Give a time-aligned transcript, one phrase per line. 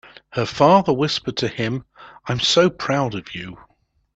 [0.31, 1.85] Her father whispered to him,
[2.27, 3.55] "I am so proud of you!"